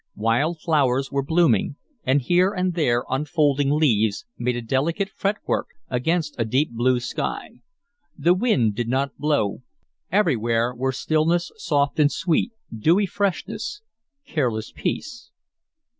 Wild 0.15 0.59
flowers 0.59 1.11
were 1.11 1.21
blooming, 1.21 1.75
and 2.03 2.23
here 2.23 2.53
and 2.53 2.73
there 2.73 3.05
unfolding 3.07 3.69
leaves 3.69 4.25
made 4.35 4.55
a 4.55 4.61
delicate 4.63 5.11
fretwork 5.15 5.67
against 5.89 6.33
a 6.39 6.43
deep 6.43 6.71
blue 6.71 6.99
sky. 6.99 7.51
The 8.17 8.33
wind 8.33 8.73
did 8.73 8.87
not 8.89 9.15
blow; 9.19 9.61
everywhere 10.11 10.73
were 10.73 10.91
stillness 10.91 11.51
soft 11.57 11.99
and 11.99 12.11
sweet, 12.11 12.51
dewy 12.75 13.05
freshness, 13.05 13.83
careless 14.25 14.71
peace. 14.71 15.29